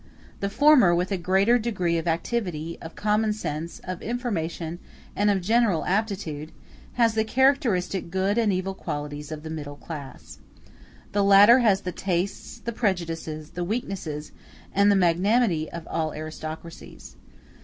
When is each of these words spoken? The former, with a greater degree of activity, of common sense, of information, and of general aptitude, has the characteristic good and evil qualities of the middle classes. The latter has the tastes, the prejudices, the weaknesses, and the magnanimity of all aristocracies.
The 0.39 0.49
former, 0.49 0.95
with 0.95 1.11
a 1.11 1.15
greater 1.17 1.59
degree 1.59 1.99
of 1.99 2.07
activity, 2.07 2.75
of 2.81 2.95
common 2.95 3.33
sense, 3.33 3.77
of 3.83 4.01
information, 4.01 4.79
and 5.15 5.29
of 5.29 5.41
general 5.41 5.85
aptitude, 5.85 6.51
has 6.93 7.13
the 7.13 7.23
characteristic 7.23 8.09
good 8.09 8.39
and 8.39 8.51
evil 8.51 8.73
qualities 8.73 9.31
of 9.31 9.43
the 9.43 9.51
middle 9.51 9.75
classes. 9.75 10.39
The 11.11 11.23
latter 11.23 11.59
has 11.59 11.81
the 11.81 11.91
tastes, 11.91 12.57
the 12.57 12.71
prejudices, 12.73 13.51
the 13.51 13.63
weaknesses, 13.63 14.31
and 14.73 14.91
the 14.91 14.95
magnanimity 14.95 15.69
of 15.71 15.87
all 15.87 16.13
aristocracies. 16.15 17.15